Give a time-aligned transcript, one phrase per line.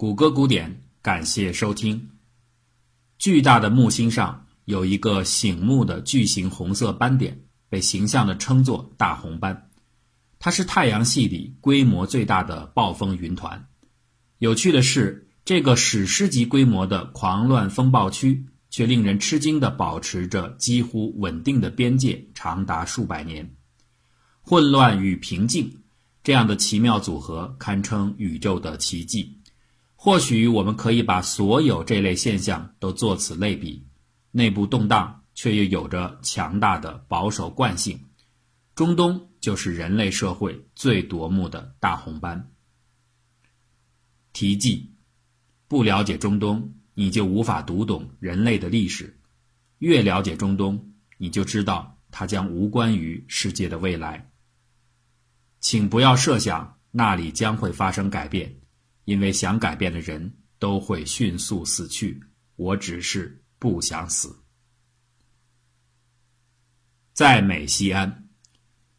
[0.00, 2.08] 谷歌古典，感谢收听。
[3.18, 9.68] 巨大的木星上有一个醒目的巨型红色斑点，被形象地称作大红斑。
[10.38, 13.68] 它是太阳系里规模最大的暴风云团。
[14.38, 23.54] 有趣的是，这个史诗级规模的狂乱风暴区，却令人吃惊地保持着几乎稳定的边界，长达数百年。
[24.40, 25.82] 混乱与平静，
[26.24, 29.36] 这样的奇妙组合堪称宇宙的奇迹。
[30.02, 33.86] 或许我们可以把所有这类现象都作此类比：
[34.30, 38.00] 内部动荡，却又有着强大的保守惯性。
[38.74, 42.50] 中东就是人类社会最夺目的大红斑。
[44.32, 44.94] 题记：
[45.68, 49.04] 不了解中东，你就无法读懂人类的历史；
[49.80, 54.30] 越了解中东，你就知道它将无关于世界的未来。
[55.60, 58.59] 请不要设想那里将会发生改变，
[59.10, 62.22] 因为想改变的人都会迅速死去。
[62.54, 64.32] 我只是不想死。
[67.12, 68.28] 在美西安，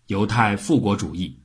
[0.08, 1.42] 犹太复国主义。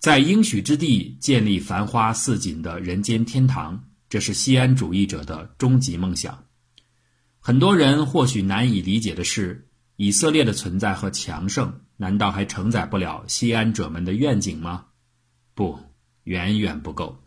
[0.00, 6.46] 在应许之地建立繁花似锦的人间天堂，这是西安主义者的终极梦想。
[7.38, 14.86] 很多人或许难以理解的是，以色列的存在和强盛，难道还承载不了西安者们的愿景吗？
[15.54, 15.78] 不，
[16.24, 17.23] 远远不够。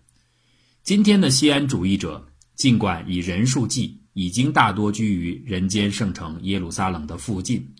[0.87, 7.75] 今天的西安主义者，尽管以人数计，已经大多居于人间圣城耶路撒冷的附近。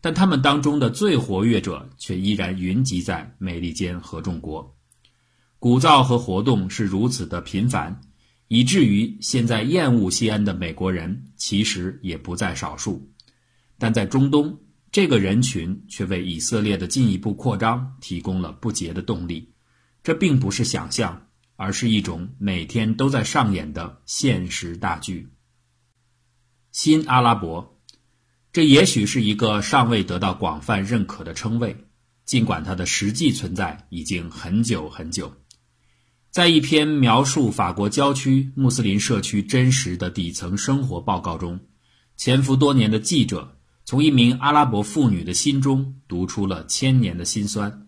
[0.00, 4.74] 但他们当中的最活跃者却依然云集在美利坚合众国，
[5.58, 8.00] 鼓噪和活动是如此的频繁，
[8.48, 13.06] 以至于现在厌恶西安的美国人其实也不在少数。
[13.76, 14.58] 但在中东，
[14.90, 19.46] 这个人群却为以色列的进一步扩张提供了不竭的动力。
[20.02, 21.25] 这并不是想象，
[21.56, 25.28] 而是一种每天都在上演的现实大剧。
[26.70, 27.72] 新阿拉伯。
[28.52, 31.76] 这也许是一个尚未得到广泛认可的称谓，
[32.24, 35.30] 尽管它的实际存在已经很久很久。
[36.30, 41.60] 在一篇描述法国郊区穆斯林社区真实的底层生活报告中，
[42.16, 47.85] 潜伏多年的记者从一名阿拉伯妇女的心中读出了千年的辛酸。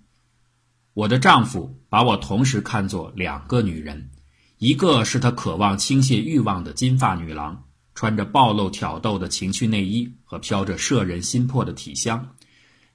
[0.98, 4.10] 我的丈夫把我同时看作两个女人，
[4.56, 7.66] 一个是他渴望倾泻欲望的金发女郎。
[7.94, 12.34] 穿着暴露挑逗的情趣内衣和飘着摄人心魄的体香，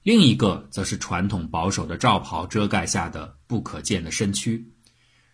[0.02, 4.70] 另一个则是传统保守的罩袍遮盖下的不可见的身躯。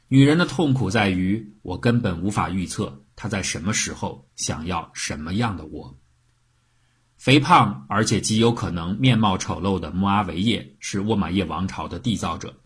[0.07, 5.97] 女人的痛苦在于，我根本无法预测她在什么时候想要什么样的我。
[7.17, 12.60] 肥胖而且极有可能面貌丑陋的穆阿维叶是沃玛叶王朝的缔造者，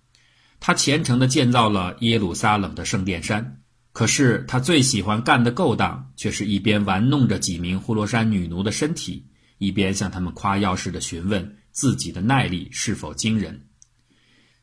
[0.66, 3.60] 他虔诚地建造了耶路撒冷的圣殿山。
[3.92, 13.66] 可是他最喜欢干的勾当，却是一边玩弄着几名呼罗珊女奴的身体，一边向他们夸耀似的询问自己的耐力是否惊人。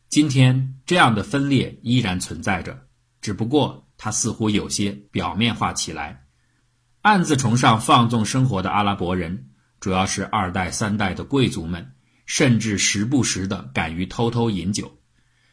[0.09, 2.87] 今天这样的分裂依然存在着，
[3.21, 6.23] 只不过它似乎有些表面化起来。
[7.03, 11.91] 暗自崇尚放纵生活的阿拉伯人，主要是二代三代的贵族们，
[12.25, 14.97] 甚至时不时的敢于偷偷饮酒。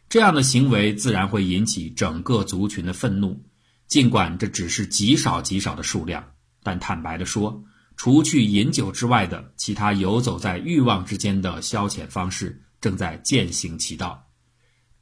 [0.09, 3.45] 这样的行为自然会引起整个族群的愤怒。
[3.87, 6.33] 尽管这只是极少极少的数量，
[6.63, 7.65] 但坦白地说，
[7.97, 14.27] 除去饮酒之外的其他游走在欲望之间的消遣方式正在渐行其道。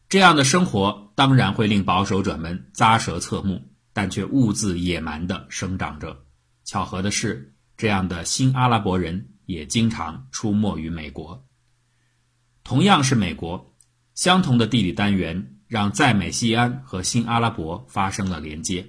[0.09, 3.61] 这样的生活当然会令保守者们咂舌侧目，
[3.93, 6.25] 但却兀自野蛮地生长着。
[6.65, 11.45] 巧合的是，这样的新阿拉伯人也经常出没于美国。
[12.63, 13.76] 同样是美国，
[14.17, 15.53] 相同的地理单元。
[15.69, 18.87] 让在美西安和新阿拉伯发生了连接，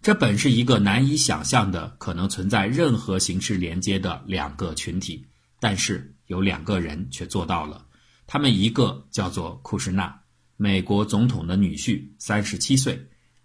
[0.00, 5.26] 这本是一个难以想象的可能存在任何形式连接的两个群体，
[5.60, 7.84] 但是有两个人却做到了。
[8.26, 10.18] 他们一个叫做库什纳，
[10.56, 12.94] 美国总统的女婿，三十七岁；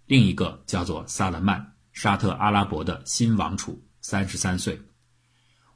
[0.06, 4.80] 另一个叫做萨勒曼，沙特阿拉伯的新王储，三十三岁。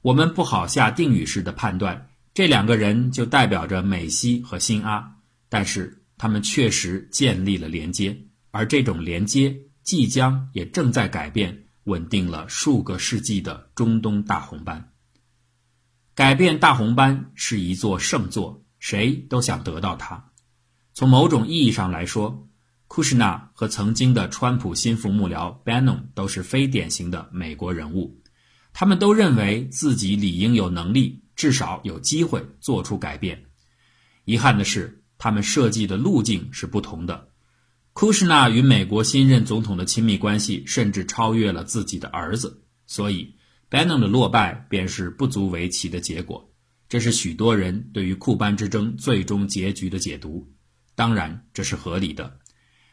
[0.01, 5.17] 我们不好下定语式的判断，这两个人就代表着美西和新阿，
[5.49, 5.95] 但是。
[6.21, 14.91] 他们确实建立了连接，而这种连接即将也正在改变稳定了数个世纪的中东大红斑。
[16.17, 20.33] 改变大红斑是一座圣座，谁都想得到它。
[20.93, 22.49] 从某种意义上来说，
[22.89, 28.21] 库什纳和曾经的川普心腹幕僚 Banon 都是非典型的美国人物。
[28.73, 33.45] 他们都认为自己理应有能力，至少有机会做出改变。
[34.25, 34.98] 遗憾的是。
[35.19, 37.29] 他们设计的路径是不同的。
[37.93, 43.35] 库什纳与美国新任总统的亲密关系甚至超越了自己的儿子，所以
[43.69, 46.49] Bannon 的落败便是不足为奇的结果。
[46.89, 50.49] 这是许多人对于库班之争最终结局的解读，
[50.95, 52.39] 当然这是合理的。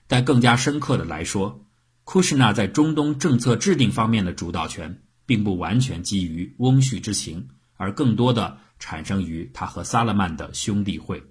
[0.07, 1.65] 但更加深刻的来说，
[2.03, 11.23] 库什纳在中东政策制定方面的主导权，并不完全基于翁婿之情，而更多的产生于他和萨勒曼的兄弟会。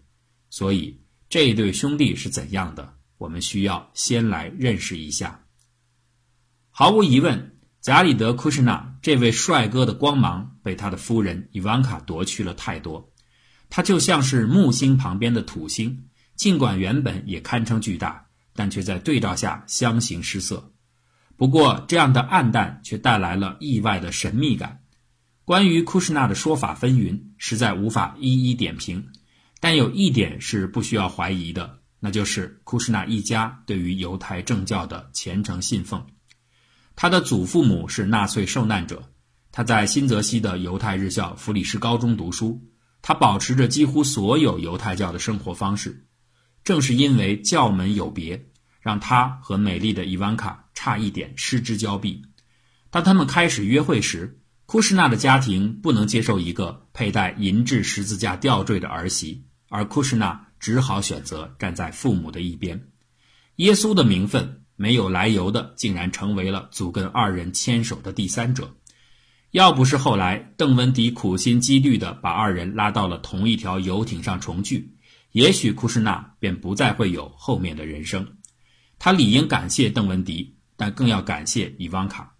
[0.56, 2.94] 所以这一对兄弟是怎样的？
[3.18, 5.46] 我们需要先来认识一下。
[6.70, 13.10] 毫无疑问，贾里德·库什纳这位帅哥的光芒被他的夫人伊万卡夺去了太多。
[13.68, 16.04] 他就像是木星旁边的土星，
[16.36, 18.24] 尽管原本也堪称巨大，
[18.54, 20.72] 但却在对照下相形失色。
[21.36, 24.84] 不过，这样的暗淡却带来了意外的神秘感。
[25.44, 29.08] 关于库什纳的说法纷纭，实在无法一一点评。
[29.64, 31.78] 但有一点是不需要怀疑的。
[31.98, 36.06] 那就是库什纳一家对于犹太正教的虔诚信奉。
[36.94, 39.02] 他的祖父母是纳粹受难者，
[39.50, 42.62] 他在新泽西的犹太日校弗里斯高中读书。
[43.00, 46.06] 他保持着几乎所有犹太教的生活方式。
[46.62, 48.50] 正是因为教门有别，
[48.82, 52.20] 让他和美丽的伊万卡差一点失之交臂。
[52.90, 60.48] 当他们开始约会时，库什纳的家庭不能接受一个佩戴银质十字架吊坠的儿媳，而库什纳。
[60.64, 62.88] 只好选择站在父母的一边。
[63.56, 68.74] 耶稣的名分没有来由的，竟然成为了祖根二人牵手的第三者。
[69.50, 74.96] 要不是后来邓文迪苦心积虑地把二人拉到了同一条游艇上重聚，
[75.32, 78.38] 也许库什纳便不再会有后面的人生。
[78.98, 82.36] 他理应感谢邓文迪，但更要感谢伊万卡。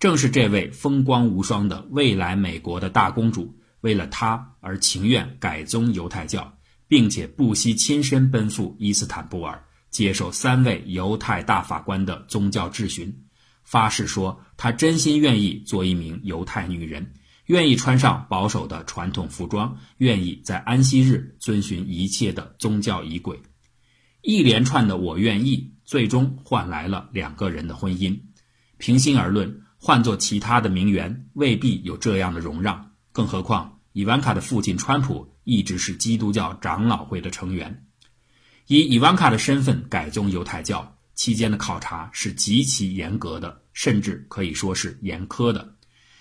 [0.00, 6.54] 正是这位风光无双的未来美国的大公主，为了他而情愿改宗犹太教。
[6.88, 13.24] 并且不惜亲身奔赴伊斯坦布尔，接受三位犹太大法官的宗教质询，
[13.62, 17.12] 发誓说他真心愿意做一名犹太女人，
[17.46, 23.38] 愿意穿上保守的传统服装，愿意在安息日遵循一切的宗教仪轨。
[24.22, 28.18] 一连串的“我愿意”，最终换来了两个人的婚姻。
[28.76, 35.34] 平心而论，换做其他的名媛，未必有这样的容让，更何况伊万卡的父亲川普。
[35.48, 37.86] 一直是基督教长老会的成员，
[38.66, 45.74] 以伊万卡的身份改宗犹太教期间的考察是极其严格的，甚至可以说是严苛的，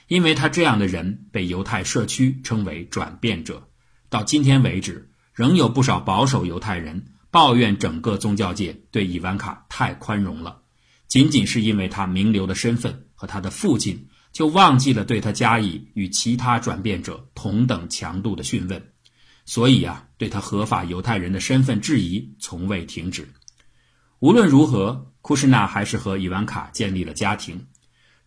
[0.07, 3.68] 因为他这样的人被犹太社区称为转变者。
[4.07, 10.62] 到今天为止，仍有不少保守犹太人抱怨整个宗教界对伊万卡太宽容了，
[11.09, 18.81] 仅仅是因为他名流的身份和他的父亲，就忘记了对他加以与其他转变者同等强度的讯问。
[19.47, 23.25] 所以啊，对他合法犹太人的身份质疑从未停止。
[24.19, 27.65] 无论如何，库什纳还是和伊万卡建立了家庭。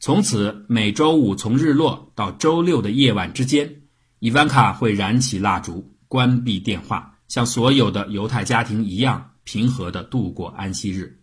[0.01, 3.83] 从此，每周五从日落到周六的夜晚之间，
[4.19, 11.21] 伊万卡会燃起蜡烛，关闭电话，像所有的犹太家庭一样平和地度过安息日。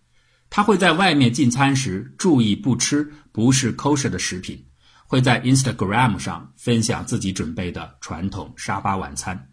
[0.51, 4.63] 他会在外面进餐时注意不吃不是 kosher 的食品，
[5.07, 9.49] 会在 Instagram 上分享自己准备的传统沙巴晚餐。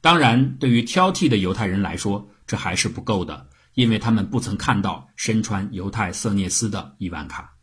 [0.00, 7.56] 当然，对于挑剔的犹太人来说，这还是不够的，因为他们不曾看到身穿犹太色涅斯的伊万卡。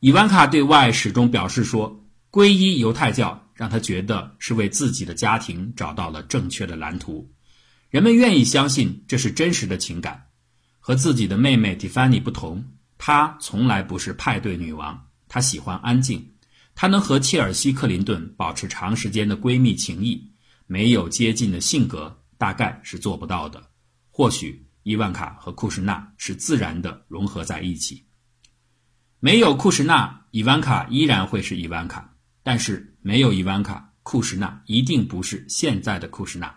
[0.00, 7.32] 伊万卡对外始终表示说，皈依犹太教让他觉得是为自己的家庭找到了正确的蓝图。
[7.88, 10.26] 人们愿意相信这是真实的情感。
[10.80, 16.32] 和自己的妹妹蒂凡尼不同，她从来不是派对女王，她喜欢安静，
[16.74, 20.33] 她能和切尔西·克林顿保持长时间的闺蜜情谊。
[20.66, 23.62] 没有接近的性格，大概是做不到的。
[24.10, 28.04] 或许伊万卡和库什纳是自然的融合在一起。
[29.20, 32.02] 没有库什纳，伊万卡依然会是伊万卡；
[32.42, 36.54] 但是没有伊万卡，库什纳一定不是现在的库什纳。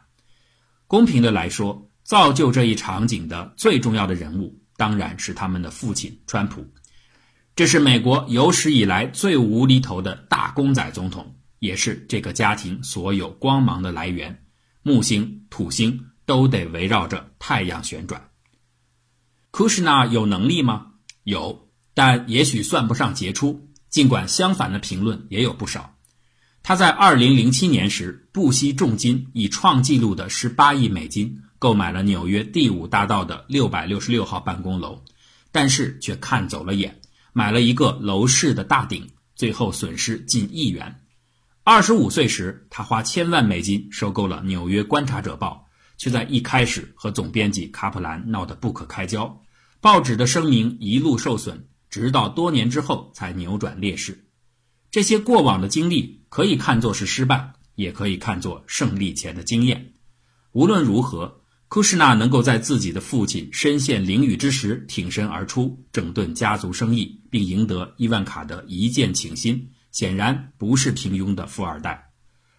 [0.86, 6.66] 公平的来说，造就这一场景的最重要的人物，当然是他们的父亲川普。
[7.56, 11.34] 这是美国有史以来最无厘头的大公仔总统。
[11.60, 14.46] 也是这个家庭所有光芒的来源，
[14.84, 18.30] 木星、土星都得围绕着太阳旋转。
[19.52, 20.94] 库什纳有能力吗？
[21.24, 23.68] 有，但也许算不上杰出。
[23.90, 25.96] 尽管相反的评论也有不少。
[26.62, 35.04] 他在2007年时不惜重金，以创纪录的18亿美金购买了纽约第五大道的666号办公楼，
[35.54, 37.00] 但是却看走了眼，
[37.32, 41.00] 买了一个楼市的大顶，最后损失近亿元。
[41.70, 45.68] 二十五岁时，他花千万美金收购了《纽约观察者报》，
[46.02, 49.42] 却在一开始和总编辑卡普兰闹得不可开交。
[49.82, 54.30] 报纸的声名一路受损，直到多年之后才扭转劣势。
[54.90, 59.92] 这些过往的经历可以看作是失败，也可以看作胜利前的经验。
[60.54, 72.12] 无论如何，库什纳能够在自己的父亲身陷囹圄之时挺身而出，整顿家族生意，并赢得伊万卡的一见倾心，显然不是平庸的富二代。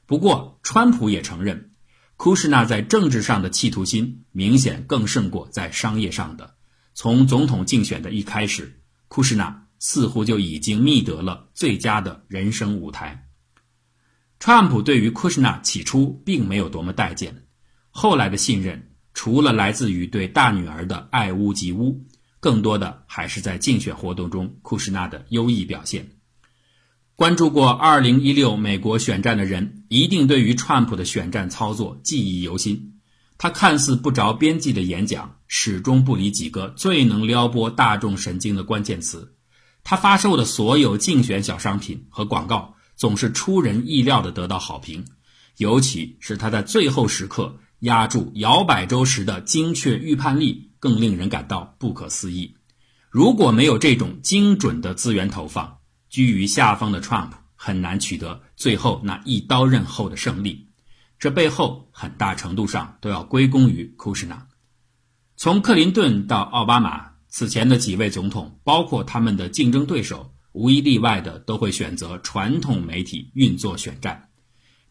[0.06, 1.70] 不过，川普也承认，
[2.16, 6.56] 库什纳在政治上的企图心明显更胜过在商业上的。
[6.94, 9.66] 从总统竞选的一开始，库什纳。
[9.80, 13.28] 似乎就已经觅得了最佳的人生舞台。
[14.40, 17.44] 川普对于库什纳起初并没有多么待见，
[17.90, 22.04] 后来的信任除了来自于对大女儿的爱屋及乌，
[22.40, 26.17] 更多的还是在竞选活动中库什纳的优异表现。
[27.18, 32.92] 关注过2016美国选战的人，一定对于川普的选战操作记忆犹新。
[33.38, 39.34] 他看似不着边际的演讲，始终不离几个最能撩拨大众神经的关键词。
[39.82, 45.04] 他发售的所有竞选小商品和广告总是出人意料地得到好评，
[45.56, 52.54] 尤其是他在最后时刻压住摇摆州时的精确预判力，更令人感到不可思议。
[53.10, 55.77] 如果没有这种精准的资源投放，
[56.08, 60.68] 居于下风的 Trump 很难取得最后那一刀刃后的胜利。
[61.18, 64.46] 这背后很大程度上都要归功于库什纳。
[65.36, 67.08] 从克林顿到奥巴马。
[67.30, 74.30] 此前的几位总统，包括他们的竞争对手，无一例外的都会选择传统媒体运作选战。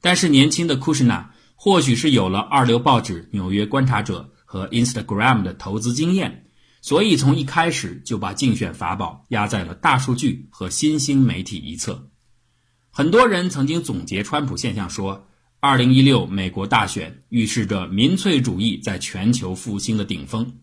[0.01, 6.45] 但是，年轻的库什纳或许是有了二流报纸《纽约观察者》和 Instagram 的投资经验，
[6.81, 12.09] 所以从一开始就把竞选法宝压在了大数据和新兴媒体一侧。
[12.89, 15.27] 很多人曾经总结川普现象说
[15.61, 20.57] ，2016美国大选预示着民粹主义在全球复兴的顶峰。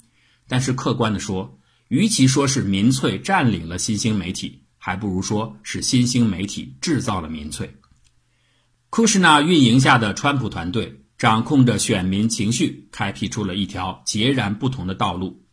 [0.49, 7.76] 但是，客观的说，与其说是民粹占领了新兴媒体，还不如说是新兴媒体制造了民粹。
[8.90, 15.44] 库什纳运营下的川普团队掌控着选民情绪，开辟出了一条截然不同的道路。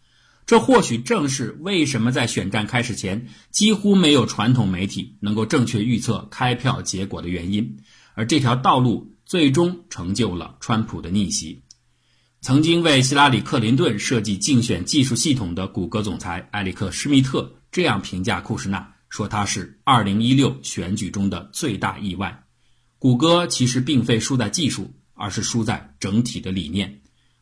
[0.45, 7.77] 这或许正是为什么在选战开始前几乎没有传统媒体能够正确预测开票结果的原因。
[8.13, 11.61] 而这条道路最终成就了川普的逆袭。
[12.41, 22.43] 曾经为希拉里·克林顿设计竞选技术系统的谷歌总裁埃里克·施密特这样评价库什纳，说他是2016选举中的最大意外。
[22.99, 27.00] 谷歌其实并非输在技术，而是输在整体的理念。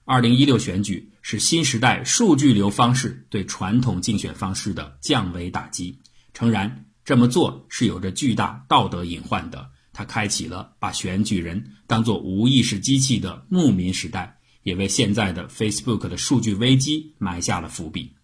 [0.09, 5.99] 2016选举是新时代数据流方式对传统竞选方式的降维打击。
[6.33, 9.69] 诚然，这么做是有着巨大道德隐患的。
[9.93, 14.39] 它开启了把选举人当作无意识机器的牧民时代。
[14.63, 18.15] 也为现在的 Facebook 的数据危机埋下了伏笔。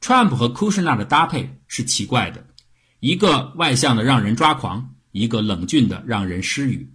[0.00, 2.46] Trump 和库什纳的搭配是奇怪的，
[3.00, 6.94] 一个外向的让人抓狂，一个冷峻的让人失语。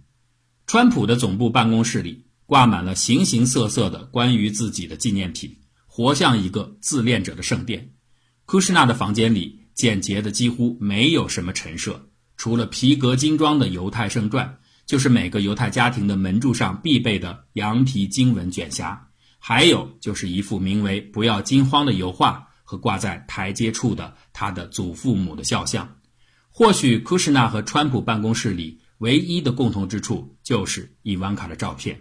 [0.66, 7.92] 川普的总部办公室里挂满了形形色色的关于自己的纪念品，活像一个自恋者的圣殿。
[8.44, 14.58] 库什纳的房间里简洁的几乎没有什么陈设，除了皮革精装的犹太圣传。
[14.84, 18.98] 就是每个犹太家庭的门柱上必备的羊皮经文卷匣，
[19.38, 25.98] 还有就是一幅名为“不要惊慌”的油画和挂在台阶处的他的祖父母的肖像。
[26.48, 32.00] 或许库什纳和川普办公室里唯一的共同之处就是伊万卡的照片。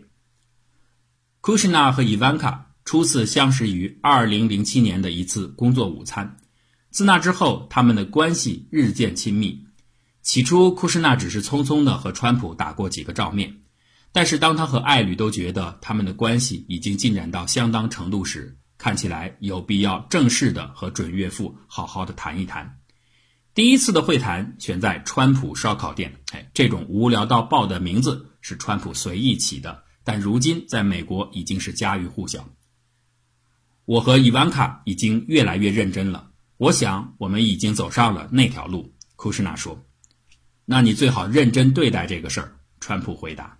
[1.42, 6.36] 库什纳和伊万卡初次相识于2007年的一次工作午餐，
[6.92, 9.66] 自那之后，他们的关系日渐亲密。
[10.22, 13.62] 起初，库什纳只是匆匆地和川普打过几个照面，
[14.12, 22.80] 但是当他和爱侣都觉得他们的关系已经进展到相当程度时，看起来有必要正式的和准岳父好好的谈一谈。
[23.54, 32.50] 第一次的会谈选在川普烧烤店，哎，这种无聊到爆的名字是川普随意起的，但如今在美国已经是家喻户晓。
[33.86, 38.92] 我和伊万卡已经越来越认真了，我想我们已经走上了那条路。
[39.16, 39.86] 库什纳说。
[40.66, 43.56] 那你最好认真对待这个事儿，川普回答。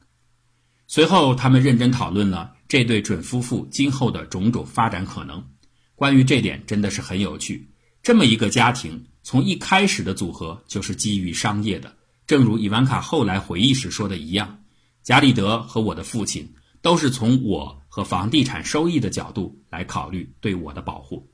[0.88, 5.48] 随后，他们认真讨论了这对准夫妇今后的种种发展可能。
[5.94, 7.70] 关于这点，真的是很有趣。
[8.02, 11.96] 这么一个家庭，从一开始的组合就是基于商业的。
[12.26, 14.64] 正如伊万卡后来回忆时说的一样，
[15.04, 21.32] 加里德和我的父亲都是从我和房地产收益的角度来考虑对我的保护。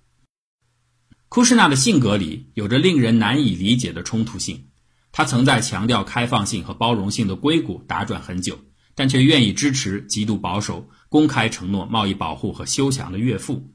[1.28, 4.68] 库什纳的性格里有着令人难以理解的冲突性。
[5.12, 8.60] 他曾在强调开放性和包容性的硅谷打转很久，
[8.96, 13.74] 但却愿意支持极度保守、公开承诺贸易保护和修墙的岳父。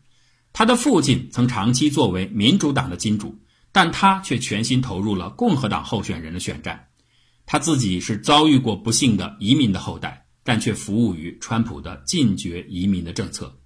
[0.53, 3.39] 他的父亲曾长期作为民主党的金主，
[3.73, 6.89] 但他却全心投入了共和党候选人的选战。
[7.53, 13.59] 他自己是遭遇过不幸的移民的后代，但却服务于川普的禁绝移民的政策。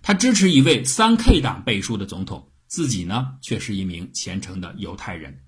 [0.00, 5.40] 他支持一位三 K 党背书的总统，自己呢却是一名虔诚的犹太人。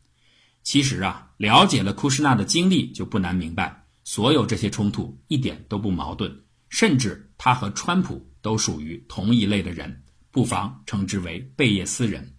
[0.65, 6.37] 其实啊，了解了库什纳的经历，就不难明白，所有这些冲突一点都不矛盾，
[6.71, 12.35] 甚至他和川普都属于同一类的人，不妨称之为贝叶斯人。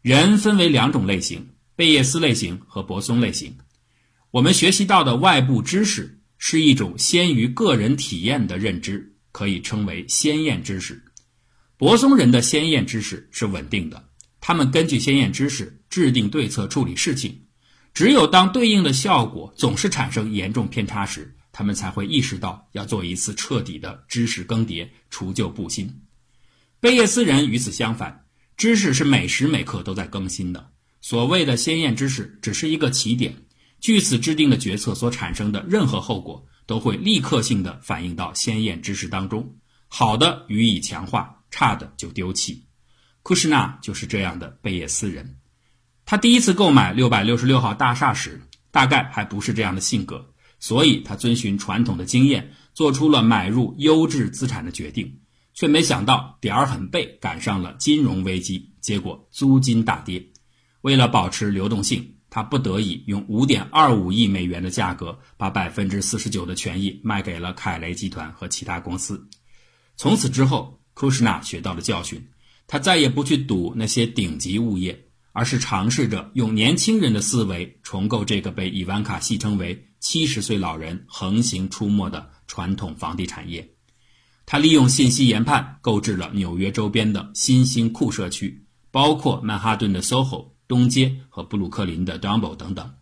[0.00, 3.54] 人分为两种类型：贝叶斯类型和泊松类型。
[4.36, 11.02] 我们学习到的外部知识是一种先于个人体验的认知，可以称为先验知识。
[11.78, 14.10] 泊松人的先验知识是稳定的。
[14.38, 17.46] 他们根据先验知识制定对策处理事情，
[17.94, 25.90] 只有当对应的效果总是产生严重偏差时，他们才会意识到要做一次彻底的知识更迭，除旧布新。
[26.78, 28.26] 贝叶斯人与此相反，
[28.58, 30.72] 知识是每时每刻都在更新的。
[31.00, 33.34] 所谓的先验知识只是一个起点，
[33.86, 39.54] 据此制定的决策所产生的任何后果，都会立刻性的反映到先验知识当中，
[39.86, 42.64] 好的予以强化，差的就丢弃。
[43.22, 45.36] 库什纳就是这样的贝叶斯人，
[46.04, 55.20] 他第一次购买六百六十六号大厦时，大概还不是这样的性格，所以他遵循传统的经验，做出了买入优质资产的决定，
[55.54, 60.26] 却没想到点儿很背，赶上了金融危机，结果租金大跌。
[60.80, 69.26] 为了保持流动性，他不得已用五点二五亿美元的价格，把百分之四十九的权益卖给了凯雷集团和其他公司。
[69.96, 72.28] 从此之后，库什纳学到了教训。
[72.66, 83.66] 他再也不去赌那些顶级物业，而是尝试着用年轻人的思维重构这个被伊万卡戏称为“七十岁老人”横行出没的传统房地产业。
[84.44, 92.94] 他利用信息研判，购置了纽约周边的新兴酷社区，包括曼哈顿的 SOHO、东街和布鲁克林的 Dumbo 等等。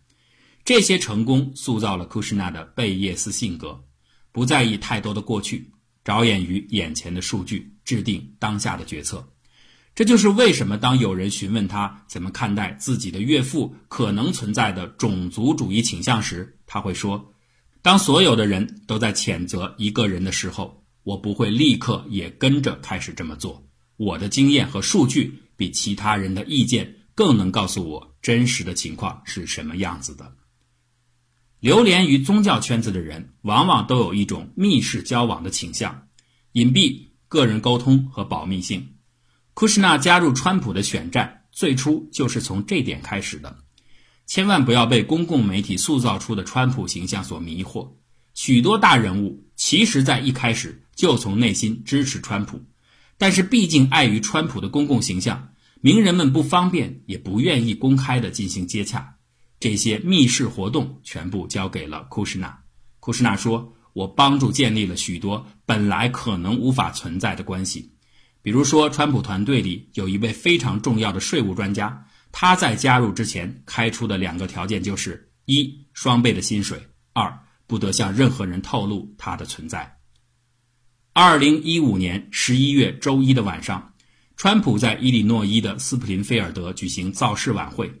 [0.63, 3.83] 这些成功塑造了库什纳的贝叶斯性格，
[4.31, 5.71] 不在意太多的过去，
[6.03, 9.27] 着眼于眼前的数据，制定当下的决策。
[9.93, 17.33] 这就是为什么当有人询问他怎么看待自己的岳父可能存在的种族主义倾向时，他会说
[17.81, 23.65] ：“当所有的人都在谴责一个人的时候，我不会立刻也跟着开始这么做。
[23.95, 30.35] 我的经验和数据比其他人的意见更能告诉我真实的情况是什么样子的。”
[31.59, 36.09] 流连于宗教圈子的人，往往都有一种密室交往的倾向，
[36.51, 38.89] 隐蔽、个人沟通和保密性。
[39.55, 43.57] 库什纳加入川普的选战，最初就是从这点开始的。
[44.27, 47.93] 千万不要被公共媒体塑造出的川普形象所迷惑。
[48.33, 52.61] 许多大人物其实在一开始就从内心支持川普，
[53.17, 55.53] 但是毕竟碍于川普的公共形象，
[55.85, 59.17] 名人们不方便也不愿意公开的进行接洽。
[59.59, 62.59] 这些密室活动全部交给了库什纳。
[62.99, 67.93] 库什纳说：“我帮助建立了许多本来可能无法存在的关系。”
[68.41, 76.79] 比如说，川普团队里有一位非常重要的税务专家，他在加入之前开出的两个条件就是：一、双倍的薪水；
[77.13, 77.31] 二、
[77.67, 79.99] 不得向任何人透露他的存在。
[81.13, 83.93] 二零一五年十一月周一的晚上，
[84.37, 87.91] 川普在伊利诺伊的斯普林菲尔德举行造势晚会，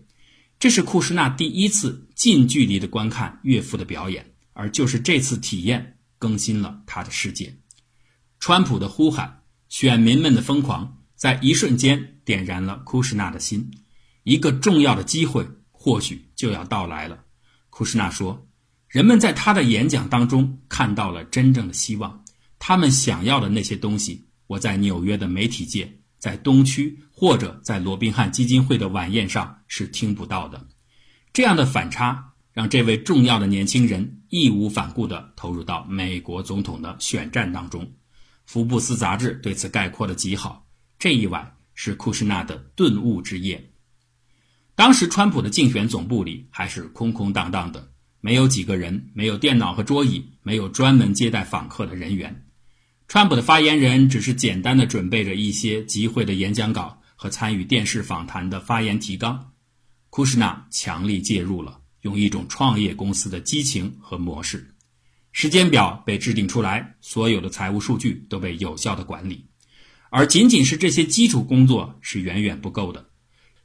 [0.59, 7.55] 这是库什纳第一次近距离的观看岳父的表演，而就是这次体验更新了他的世界。
[8.39, 9.41] 川普的呼喊。
[9.67, 13.71] 选民们的疯狂在一瞬间点燃了库什纳的心，
[14.23, 17.23] 一个重要的机会或许就要到来了。
[17.71, 18.47] 库什纳说
[18.87, 22.23] ：“人们在他的演讲当中看到了真正的希望，
[22.59, 25.91] 他们想要的那些东西，我在纽约的媒体界、
[26.25, 30.67] 在东区或者在罗宾汉基金会的晚宴上是听不到的。”
[31.31, 37.93] 这样的反差让这位重要的年轻人义无反顾地投入到美国总统的选战当中。
[38.47, 40.65] 福布斯杂志对此概括的极好。
[40.97, 43.71] 这一晚是库什纳的顿悟之夜。
[44.73, 52.44] 当时，川普的竞选总部里还是空空荡荡的，没有几个人，没有电脑和桌椅，没有专门接待访客的人员。
[53.15, 59.53] 川普的发言人只是简单的准备着一些集会的演讲稿和参与电视访谈的发言提纲。
[60.09, 64.75] 库什纳强力介入了，用一种创业公司的激情和模式。
[65.31, 69.45] 时间表被制定出来，所有的财务数据都被有效的管理，
[70.09, 73.05] 而仅仅是这些基础工作是远远不够的。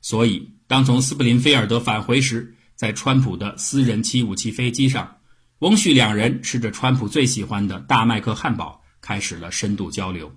[0.00, 5.16] 所以，当从斯普林菲尔德返回时，在川普的私人七五七飞机上，
[5.58, 10.34] 翁婿两人吃着川普最喜欢的大麦克汉堡，开始了深度交流。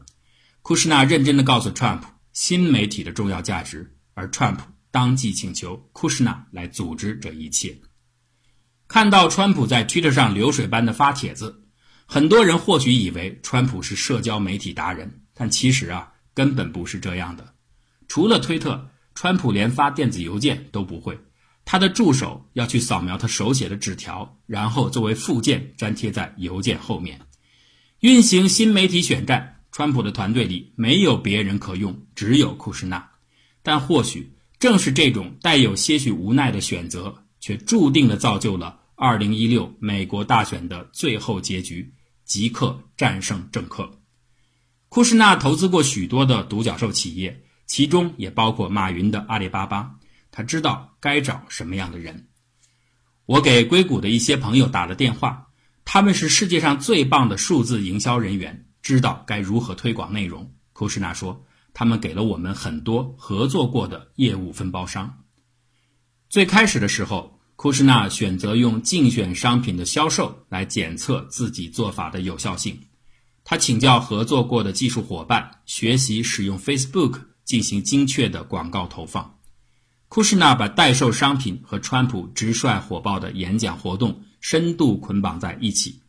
[0.61, 7.77] 库什纳认真地告诉川普，新媒体的重要价值，而川普当即请求库什纳来组织这一切。
[8.87, 11.63] 看到川普在推特上流水般的发帖子，
[12.05, 17.55] 很多人或许以为川普是社交媒体达人，但其实啊，根本不是这样的。
[18.07, 21.19] 除了推特，川普连发电子邮件都不会。
[21.65, 27.19] 他的助手要去扫描他手写的纸条，然后作为附件粘贴在邮件后面。
[28.03, 33.11] 运行新媒体选战，川普的团队里没有别人可用，只有库什纳。
[33.61, 41.93] 但或许正是这种带有些许无奈的选择，却注定了造就了2016美国大选的最后结局——
[42.27, 43.89] 即刻战胜政客。
[44.89, 49.95] 库什纳投资过许多的独角兽企业，其中也包括马云的阿里巴巴。
[50.29, 52.27] 他知道该找什么样的人。
[53.25, 55.42] 我给硅谷的一些朋友打了电话，
[55.85, 60.51] 他们是世界上最棒的数字营销人员，知道该如何推广内容。
[60.73, 65.19] 库什纳说，他们给了我们很多合作过的业务分包商。
[66.29, 72.79] 最开始的时候，库什纳选择用竞选商品的销售来检测自己做法的有效性。
[73.43, 79.37] 他请教合作过的技术伙伴，学习使用 Facebook 进行精确的广告投放。
[80.07, 86.01] 库什纳把代售商品和川普直率火爆的演讲活动深度捆绑在一起，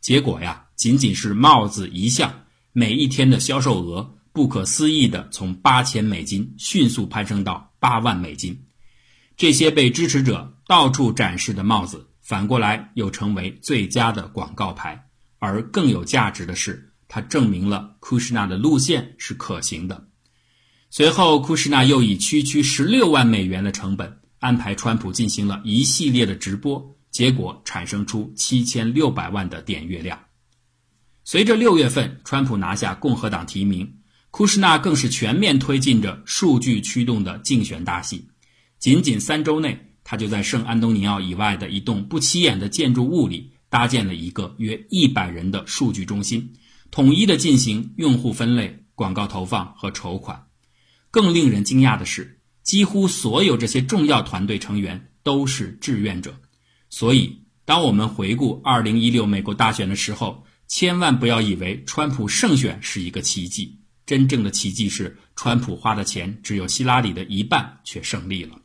[0.00, 8.62] 结果呀，仅仅是帽子一项，每一天的销售额不可思议的从八千美金迅速攀升到八万美金。
[9.36, 15.08] 这些被支持者到处展示的帽子，反过来又成为最佳的广告牌。
[15.40, 20.06] 而更有价值的是，它证明了库什纳的路线是可行的。
[20.90, 30.18] 随后，库什纳又以区区十六万美元的成本安排川普进行了一系列的直播，结果产生出七千六百万的点阅量。
[31.24, 33.96] 随着六月份川普拿下共和党提名，
[34.30, 38.28] 库什纳更是全面推进着数据驱动的竞选大戏。
[38.78, 46.54] 仅仅三周内，他就在圣安东尼奥以外的一栋不起眼的建筑物里搭建了一个约一百人的数据中心，
[46.90, 50.46] 统一的进行用户分类、广告投放和筹款。
[51.10, 56.34] 更令人惊讶的是，几乎所有这些重要团队成员都是志愿者。
[56.90, 63.78] 所以，当我们回顾2016美国大选的时候，千万不要以为川普胜选是一个奇迹。
[64.04, 68.60] 真正的奇迹是，川普花的钱只有希拉里的一半，却胜利了。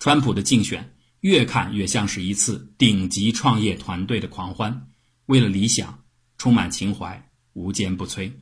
[0.00, 4.88] 川普的竞选越看越像是一次顶级创业团队的狂欢，
[5.26, 6.04] 为了理想，
[6.36, 8.32] 充满情怀，无坚不摧。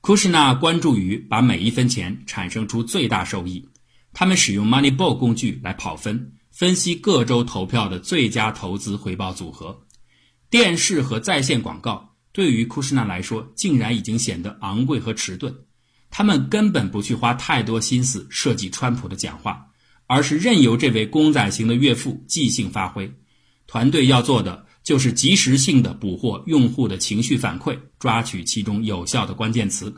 [0.00, 3.68] 库什纳关注于把每一分钱产生出最大收益。
[4.12, 9.76] 他们使用 Moneyball 工具来跑分，分析各州投票的最佳投资回报组合。
[10.48, 15.52] 电视和在线广告对于库什纳来说，竟然已经显得昂贵和迟钝。
[16.10, 19.66] 他们根本不去花太多心思设计川普的讲话，
[20.06, 23.12] 而是任由这位公仔型的岳父即兴发挥。
[23.66, 24.64] 团队要做的。
[24.84, 29.90] 就是及时性的捕获用户的情绪反馈，抓取其中有效的关键词，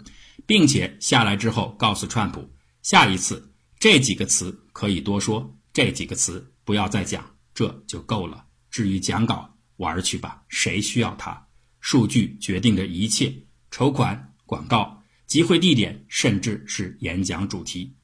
[0.46, 2.48] 并且下来之后告诉川普，
[2.82, 8.46] 下一次这几个词可以多说，这几个词不要再讲，这就够了。
[8.70, 11.38] 至于讲稿，玩去吧，谁需要它？
[11.80, 13.30] 数据决定着一切，
[13.70, 17.94] 筹款、广告、集会地点，甚至是演讲主题。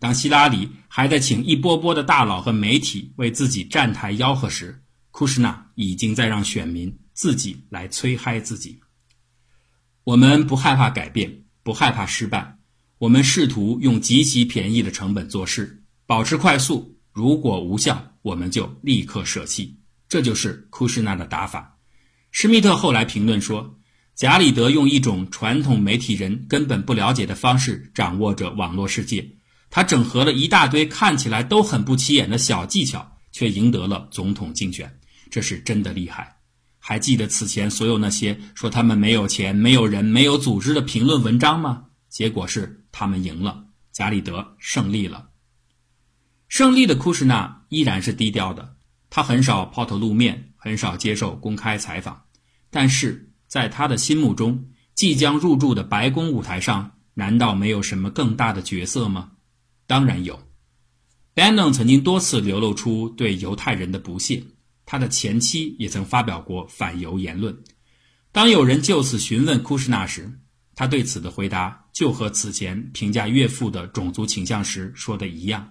[0.00, 4.82] 当希拉里还在请一波波的大佬和媒体为自己站台吆喝时，
[5.12, 8.80] 库什纳已经在让选民自己来催嗨自己。
[10.02, 12.58] 我们不害怕改变，不害怕失败。
[12.98, 16.91] 我们试图用极其便宜的成本做事，保持快速。
[17.12, 19.78] 如果无效，我们就立刻舍弃。
[20.08, 21.78] 这就是库什纳的打法。
[22.30, 23.78] 施密特后来评论说
[24.16, 29.28] ：“贾里德用一种传统媒体人根本不了解的方式掌握着网络世界。
[29.70, 34.98] 他整合了一大堆看起来都很不起眼的小技巧，却赢得了总统竞选。”
[35.30, 36.36] 这是真的厉害，
[36.78, 41.84] 还记得此前所有那些说他们没有钱、没有人、没有组织的评论文章吗？
[42.10, 45.30] 结果是他们赢了，贾里德胜利了。
[46.52, 48.76] 胜利的库什纳依然是低调的，
[49.08, 52.24] 他很少抛头露面，很少接受公开采访。
[52.68, 59.30] 但是在他的心目中，即将入驻的白宫舞台上，难道没有什么更大的角色吗？
[59.86, 60.38] 当然有。
[61.34, 64.44] Bannon 曾经多次流露出对犹太人的不屑。
[64.84, 67.56] 他的前妻也曾发表过反犹言论。
[68.30, 70.30] 当有人就此询问库什纳时，
[70.74, 75.66] 他对此的回答就和此前评价岳父的种族倾向时说的一样：“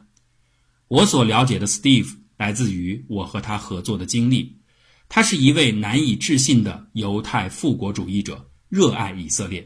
[0.91, 4.58] 我所了解的 Steve 来自于我和他合作的经历。
[5.08, 9.65] 他是一位难以置信的犹太复国主义者，热爱以色列。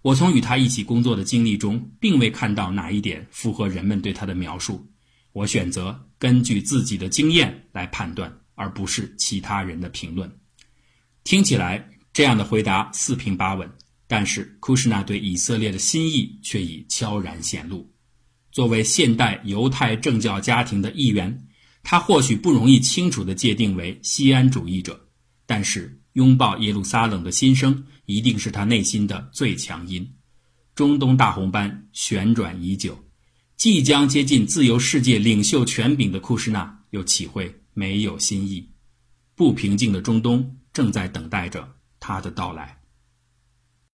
[0.00, 4.90] 我从与他一起工作的经历中，并未看到哪一点符合人们对他的描述。
[5.32, 10.30] 我选择根据自己的经验来判断，而不是其他人的评论。
[11.22, 13.70] 听起来这样的回答四平八稳，
[14.06, 17.86] 但是库什纳对以色列的心意却已悄然显露。
[18.56, 21.46] 作为现代犹太政教家庭的一员，
[21.82, 24.98] 他或许不容易清楚地界定为西安主义者，
[25.44, 30.10] 但是拥抱耶路撒冷的心声一定是他内心的最强音。
[30.74, 32.98] 中东大红斑旋转已久，
[33.58, 38.70] 即将接近自由世界领袖权柄的库什纳又岂会没有新意？
[39.34, 40.56] 不平静的中东。
[40.72, 41.66] 正在等待着
[42.00, 42.75] 他的到来。